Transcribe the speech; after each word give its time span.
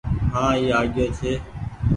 هآن 0.33 0.51
اي 0.59 0.65
آگيو 0.79 1.05
ڇي۔ 1.17 1.33